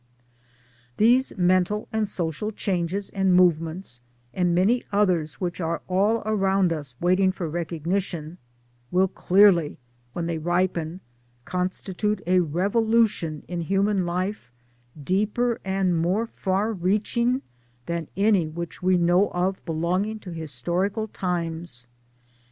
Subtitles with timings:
[0.97, 4.01] These mental and social changes and movements
[4.33, 8.39] and many others which are all around 1 us waiting for recognition,
[8.89, 9.77] will clearly,
[10.13, 11.01] when they ripen,
[11.45, 14.51] con stitute a revolution in human life
[14.99, 17.43] deeper and more far reaching
[17.85, 21.87] than any which we know of belonging to historical times.